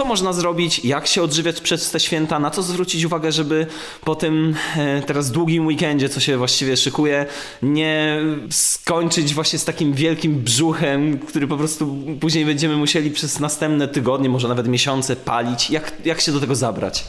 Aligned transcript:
Co 0.00 0.04
można 0.06 0.32
zrobić? 0.32 0.84
Jak 0.84 1.06
się 1.06 1.22
odżywiać 1.22 1.60
przez 1.60 1.90
te 1.90 2.00
święta? 2.00 2.38
Na 2.38 2.50
co 2.50 2.62
zwrócić 2.62 3.04
uwagę, 3.04 3.32
żeby 3.32 3.66
po 4.04 4.14
tym 4.14 4.56
e, 4.76 5.02
teraz 5.02 5.30
długim 5.30 5.66
weekendzie, 5.66 6.08
co 6.08 6.20
się 6.20 6.36
właściwie 6.36 6.76
szykuje, 6.76 7.26
nie 7.62 8.20
skończyć 8.50 9.34
właśnie 9.34 9.58
z 9.58 9.64
takim 9.64 9.92
wielkim 9.92 10.34
brzuchem, 10.34 11.18
który 11.18 11.46
po 11.46 11.56
prostu 11.56 11.96
później 12.20 12.44
będziemy 12.44 12.76
musieli 12.76 13.10
przez 13.10 13.40
następne 13.40 13.88
tygodnie, 13.88 14.28
może 14.28 14.48
nawet 14.48 14.68
miesiące 14.68 15.16
palić. 15.16 15.70
Jak, 15.70 15.92
jak 16.04 16.20
się 16.20 16.32
do 16.32 16.40
tego 16.40 16.54
zabrać? 16.54 17.04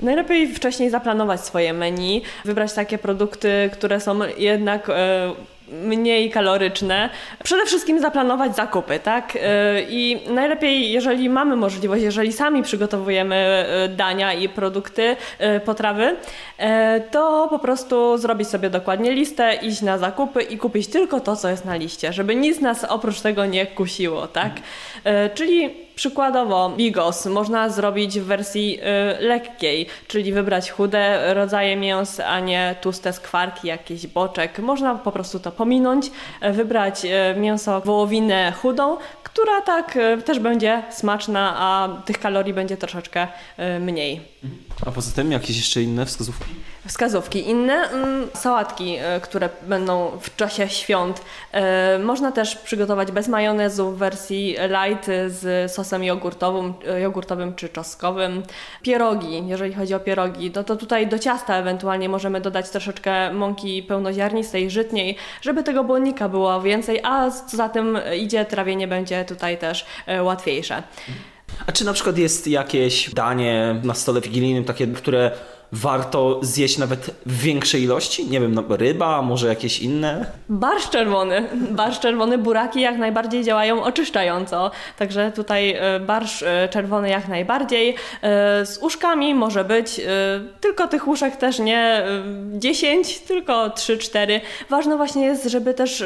Najlepiej 0.00 0.54
wcześniej 0.54 0.90
zaplanować 0.90 1.40
swoje 1.40 1.72
menu, 1.72 2.22
wybrać 2.44 2.72
takie 2.72 2.98
produkty, 2.98 3.70
które 3.72 4.00
są 4.00 4.18
jednak 4.38 4.90
e, 4.90 5.32
mniej 5.72 6.30
kaloryczne. 6.30 7.10
Przede 7.44 7.66
wszystkim 7.66 8.00
zaplanować 8.00 8.56
zakupy, 8.56 8.98
tak? 8.98 9.38
E, 9.42 9.82
I 9.82 10.20
najlepiej, 10.30 10.92
jeżeli 10.92 11.28
mamy 11.28 11.56
możliwość, 11.56 12.02
jeżeli 12.02 12.32
sami 12.32 12.62
przygotowujemy 12.62 13.36
e, 13.36 13.88
dania 13.88 14.32
i 14.32 14.48
produkty, 14.48 15.16
potrawy, 15.64 16.16
to 17.10 17.46
po 17.50 17.58
prostu 17.58 18.18
zrobić 18.18 18.48
sobie 18.48 18.70
dokładnie 18.70 19.12
listę, 19.12 19.54
iść 19.54 19.82
na 19.82 19.98
zakupy 19.98 20.42
i 20.42 20.58
kupić 20.58 20.86
tylko 20.86 21.20
to, 21.20 21.36
co 21.36 21.48
jest 21.48 21.64
na 21.64 21.76
liście, 21.76 22.12
żeby 22.12 22.34
nic 22.34 22.60
nas 22.60 22.84
oprócz 22.84 23.20
tego 23.20 23.46
nie 23.46 23.66
kusiło, 23.66 24.26
tak? 24.26 24.52
Czyli 25.34 25.74
Przykładowo 25.94 26.72
bigos 26.76 27.26
można 27.26 27.68
zrobić 27.68 28.20
w 28.20 28.24
wersji 28.24 28.78
y, 28.80 29.22
lekkiej, 29.22 29.86
czyli 30.08 30.32
wybrać 30.32 30.70
chude 30.70 31.34
rodzaje 31.34 31.76
mięs, 31.76 32.20
a 32.20 32.40
nie 32.40 32.74
tłuste 32.80 33.12
skwarki, 33.12 33.68
jakiś 33.68 34.06
boczek. 34.06 34.58
Można 34.58 34.94
po 34.94 35.12
prostu 35.12 35.40
to 35.40 35.52
pominąć, 35.52 36.06
y, 36.06 36.52
wybrać 36.52 37.04
y, 37.04 37.40
mięso 37.40 37.80
wołowinę 37.80 38.52
chudą, 38.62 38.96
która 39.22 39.60
tak 39.60 39.96
y, 39.96 40.22
też 40.22 40.38
będzie 40.38 40.82
smaczna, 40.90 41.54
a 41.56 41.88
tych 42.04 42.18
kalorii 42.18 42.54
będzie 42.54 42.76
troszeczkę 42.76 43.28
mniej. 43.80 44.20
A 44.86 44.90
poza 44.90 45.12
tym 45.12 45.32
jakieś 45.32 45.56
jeszcze 45.56 45.82
inne 45.82 46.06
wskazówki? 46.06 46.44
Wskazówki 46.86 47.48
inne, 47.48 47.74
mm, 47.74 48.28
sałatki, 48.34 48.96
y, 49.16 49.20
które 49.20 49.48
będą 49.62 50.10
w 50.20 50.36
czasie 50.36 50.68
świąt. 50.68 51.22
Można 52.04 52.32
też 52.32 52.56
przygotować 52.56 53.12
bez 53.12 53.28
majonezu 53.28 53.90
w 53.90 53.98
wersji 53.98 54.56
light 54.68 55.06
z 55.26 55.72
sosem 55.72 56.04
jogurtowym, 56.04 56.74
jogurtowym 57.02 57.54
czy 57.54 57.68
czosnkowym. 57.68 58.42
Pierogi, 58.82 59.48
jeżeli 59.48 59.74
chodzi 59.74 59.94
o 59.94 60.00
pierogi, 60.00 60.52
no 60.54 60.64
to 60.64 60.76
tutaj 60.76 61.06
do 61.06 61.18
ciasta 61.18 61.56
ewentualnie 61.56 62.08
możemy 62.08 62.40
dodać 62.40 62.70
troszeczkę 62.70 63.32
mąki 63.32 63.82
pełnoziarnistej, 63.82 64.70
żytniej, 64.70 65.16
żeby 65.42 65.62
tego 65.62 65.84
błonnika 65.84 66.28
było 66.28 66.62
więcej, 66.62 67.00
a 67.04 67.30
za 67.30 67.68
tym 67.68 67.98
idzie 68.16 68.44
trawienie 68.44 68.88
będzie 68.88 69.24
tutaj 69.24 69.58
też 69.58 69.86
e, 70.06 70.22
łatwiejsze. 70.22 70.82
A 71.66 71.72
czy 71.72 71.84
na 71.84 71.92
przykład 71.92 72.18
jest 72.18 72.46
jakieś 72.46 73.14
danie 73.14 73.80
na 73.82 73.94
stole 73.94 74.20
wigilijnym, 74.20 74.64
takie, 74.64 74.86
które 74.86 75.30
warto 75.72 76.38
zjeść 76.42 76.78
nawet 76.78 77.10
w 77.26 77.42
większej 77.42 77.82
ilości? 77.82 78.26
Nie 78.26 78.40
wiem, 78.40 78.54
no, 78.54 78.64
ryba, 78.68 79.22
może 79.22 79.48
jakieś 79.48 79.80
inne? 79.80 80.26
Barsz 80.48 80.90
czerwony. 80.90 81.48
Barsz 81.70 82.00
czerwony, 82.00 82.38
buraki 82.38 82.80
jak 82.80 82.98
najbardziej 82.98 83.44
działają 83.44 83.82
oczyszczająco. 83.82 84.70
Także 84.98 85.32
tutaj 85.32 85.70
e, 85.78 86.00
barsz 86.00 86.42
e, 86.42 86.68
czerwony 86.68 87.08
jak 87.08 87.28
najbardziej. 87.28 87.94
E, 88.22 88.66
z 88.66 88.78
uszkami 88.78 89.34
może 89.34 89.64
być, 89.64 90.00
tylko 90.60 90.88
tych 90.88 91.08
uszek 91.08 91.36
też 91.36 91.58
nie 91.58 92.02
10, 92.52 93.18
tylko 93.18 93.68
3-4. 93.68 94.40
Ważne 94.70 94.96
właśnie 94.96 95.24
jest, 95.24 95.44
żeby 95.44 95.74
też 95.74 96.04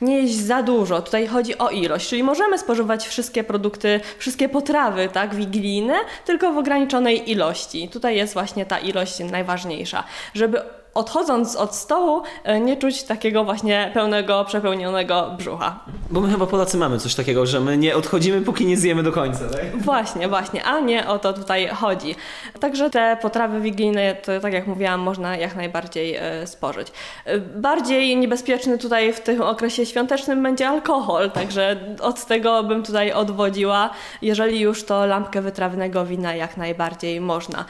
nie 0.00 0.20
jeść 0.20 0.34
za 0.34 0.62
dużo. 0.62 1.02
Tutaj 1.02 1.26
chodzi 1.26 1.58
o 1.58 1.68
ilość, 1.68 2.08
czyli 2.08 2.22
możemy 2.22 2.58
spożywać 2.58 3.06
wszystkie 3.06 3.44
produkty, 3.44 4.00
wszystkie 4.18 4.48
potrawy, 4.48 5.08
tak, 5.12 5.34
wigilijne, 5.34 5.94
tylko 6.24 6.52
w 6.52 6.58
ograniczonej 6.58 7.30
ilości. 7.30 7.88
Tutaj 7.88 8.16
jest 8.16 8.34
właśnie 8.34 8.66
ta 8.66 8.79
ilość 8.80 9.18
najważniejsza, 9.18 10.04
żeby 10.34 10.62
odchodząc 10.94 11.56
od 11.56 11.74
stołu 11.74 12.22
e, 12.44 12.60
nie 12.60 12.76
czuć 12.76 13.02
takiego 13.02 13.44
właśnie 13.44 13.90
pełnego, 13.94 14.44
przepełnionego 14.44 15.30
brzucha. 15.38 15.80
Bo 16.10 16.20
my 16.20 16.30
chyba 16.30 16.46
Polacy 16.46 16.76
mamy 16.76 16.98
coś 16.98 17.14
takiego, 17.14 17.46
że 17.46 17.60
my 17.60 17.78
nie 17.78 17.96
odchodzimy, 17.96 18.40
póki 18.40 18.66
nie 18.66 18.76
zjemy 18.76 19.02
do 19.02 19.12
końca, 19.12 19.48
tak? 19.48 19.82
Właśnie, 19.82 20.28
właśnie, 20.28 20.64
a 20.64 20.80
nie 20.80 21.08
o 21.08 21.18
to 21.18 21.32
tutaj 21.32 21.68
chodzi. 21.68 22.14
Także 22.60 22.90
te 22.90 23.18
potrawy 23.22 23.60
wigilijne, 23.60 24.14
to 24.14 24.40
tak 24.40 24.52
jak 24.52 24.66
mówiłam, 24.66 25.00
można 25.00 25.36
jak 25.36 25.56
najbardziej 25.56 26.16
e, 26.16 26.46
spożyć. 26.46 26.88
E, 27.24 27.38
bardziej 27.38 28.16
niebezpieczny 28.16 28.78
tutaj 28.78 29.12
w 29.12 29.20
tym 29.20 29.42
okresie 29.42 29.86
świątecznym 29.86 30.42
będzie 30.42 30.68
alkohol, 30.68 31.30
także 31.30 31.76
od 32.02 32.26
tego 32.26 32.62
bym 32.62 32.82
tutaj 32.82 33.12
odwodziła. 33.12 33.90
Jeżeli 34.22 34.60
już 34.60 34.84
to 34.84 35.06
lampkę 35.06 35.42
wytrawnego 35.42 36.06
wina 36.06 36.34
jak 36.34 36.56
najbardziej 36.56 37.20
można. 37.20 37.64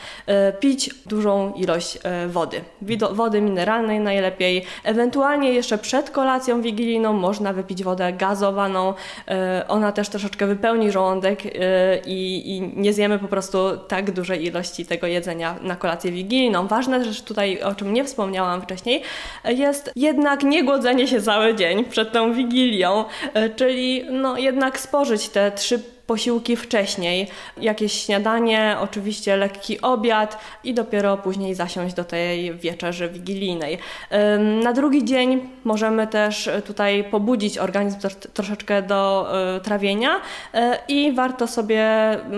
Pić 0.61 0.91
dużą 1.07 1.53
ilość 1.53 1.99
wody 2.29 2.61
wody 3.13 3.41
mineralnej 3.41 4.01
najlepiej. 4.01 4.65
Ewentualnie 4.85 5.53
jeszcze 5.53 5.79
przed 5.79 6.11
kolacją 6.11 6.63
wigilijną 6.63 7.13
można 7.13 7.53
wypić 7.53 7.85
wodę 7.85 8.13
gazowaną. 8.13 8.95
E, 9.29 9.65
ona 9.69 9.93
też 9.93 10.09
troszeczkę 10.09 10.47
wypełni 10.47 10.93
żołądek 10.93 11.47
e, 11.47 11.51
i, 12.07 12.73
nie 12.77 12.93
zjemy 12.93 13.19
po 13.19 13.29
prostu 13.29 13.59
tak 13.89 14.11
dużej 14.11 14.45
ilości 14.45 14.87
tego 14.87 15.07
jedzenia 15.07 15.57
na 15.63 15.77
kolację 15.77 16.13
wigilijną. 16.13 16.67
Ważna 16.67 17.05
rzecz 17.05 17.23
tutaj, 17.23 17.63
o 17.63 17.75
czym 17.75 17.93
nie 17.93 18.05
wspomniałam 18.05 18.63
wcześniej, 18.63 19.03
jest 19.45 19.93
jednak 19.97 20.43
nie 20.43 20.65
głodzenie 20.65 21.09
się 21.09 21.23
cały 21.23 21.55
dzień 21.55 21.85
przed 21.85 22.13
tą 22.13 22.33
wigilią, 22.33 23.05
e, 23.35 23.51
czyli 23.51 24.05
no 24.11 24.39
jednak 24.39 24.81
spożyć 24.81 25.29
te 25.29 25.53
trzy 25.53 25.83
posiłki 26.11 26.57
wcześniej, 26.57 27.29
jakieś 27.57 27.93
śniadanie, 27.93 28.77
oczywiście 28.81 29.37
lekki 29.37 29.81
obiad 29.81 30.39
i 30.65 30.75
dopiero 30.75 31.17
później 31.17 31.55
zasiąść 31.55 31.95
do 31.95 32.05
tej 32.05 32.55
wieczerzy 32.55 33.09
wigilijnej. 33.09 33.79
Na 34.63 34.73
drugi 34.73 35.05
dzień 35.05 35.49
możemy 35.65 36.07
też 36.07 36.51
tutaj 36.67 37.05
pobudzić 37.05 37.59
organizm 37.59 37.99
troszeczkę 38.33 38.83
do 38.83 39.31
e, 39.57 39.61
trawienia 39.61 40.21
e, 40.55 40.79
i 40.89 41.13
warto 41.13 41.47
sobie 41.47 41.87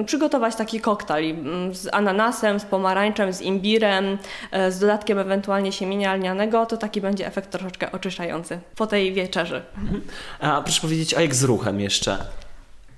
przygotować 0.07 0.57
taki 0.57 0.81
koktajl 0.81 1.37
z 1.73 1.89
ananasem, 1.95 2.61
z 2.61 2.65
pomarańczem, 2.65 3.33
z 3.33 3.41
imbirem, 3.41 4.19
e, 4.51 4.73
z 4.73 4.79
dodatkiem 4.79 5.19
ewentualnie 5.19 5.73
siemienia 5.73 6.15
lnianego, 6.15 6.67
to 6.67 6.77
taki 6.77 7.01
będzie 7.01 7.27
efekt 7.27 7.51
troszeczkę 7.51 7.93
oczyszczający 7.93 8.59
po 8.77 8.87
tej 8.87 9.13
wieczerzy. 9.13 9.63
A 10.41 10.63
proszę 10.63 10.81
powiedzieć, 10.81 11.15
a 11.15 11.21
jak 11.21 11.35
z 11.35 11.45
ruchem 11.45 11.81
jeszcze? 11.81 12.42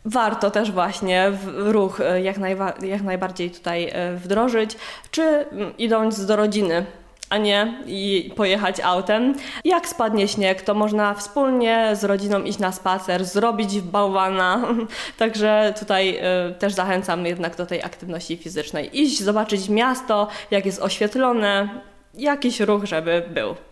Warto 0.04 0.50
też 0.50 0.72
właśnie 0.72 1.32
ruch 1.56 2.00
e, 2.00 2.22
jak, 2.22 2.38
najwa- 2.38 2.84
jak 2.84 3.02
najbardziej 3.02 3.50
tutaj 3.50 3.90
e, 3.92 4.16
wdrożyć, 4.16 4.76
czy 5.10 5.22
mm, 5.22 5.76
idąc 5.78 6.26
do 6.26 6.36
rodziny 6.36 6.86
a 7.30 7.38
nie 7.38 7.74
i 7.86 8.32
pojechać 8.36 8.80
autem. 8.80 9.34
Jak 9.64 9.88
spadnie 9.88 10.28
śnieg, 10.28 10.62
to 10.62 10.74
można 10.74 11.14
wspólnie 11.14 11.90
z 11.92 12.04
rodziną 12.04 12.42
iść 12.42 12.58
na 12.58 12.72
spacer, 12.72 13.24
zrobić 13.24 13.80
bałwana. 13.80 14.60
Także 15.18 15.74
tutaj 15.78 16.18
y, 16.50 16.54
też 16.54 16.72
zachęcam 16.72 17.26
jednak 17.26 17.56
do 17.56 17.66
tej 17.66 17.82
aktywności 17.82 18.36
fizycznej. 18.36 19.00
Iść, 19.00 19.22
zobaczyć 19.22 19.68
miasto, 19.68 20.28
jak 20.50 20.66
jest 20.66 20.82
oświetlone, 20.82 21.68
jakiś 22.14 22.60
ruch, 22.60 22.84
żeby 22.84 23.22
był. 23.30 23.54